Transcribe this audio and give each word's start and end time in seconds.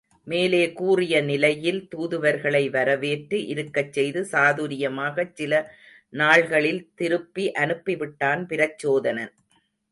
மேலே 0.27 0.61
கூறிய 0.71 1.15
நிலையில் 1.21 1.87
தூதுவர்களை 1.89 2.69
வரவேற்று, 2.69 3.47
இருக்கச் 3.47 3.93
செய்து, 3.93 4.21
சாதுரியமாகச் 4.31 5.35
சில 5.35 5.53
நாள்களில் 6.13 6.83
திருப்பி 6.95 7.51
அனுப்பிவிட்டான் 7.59 8.43
பிரச்சோதனன். 8.47 9.33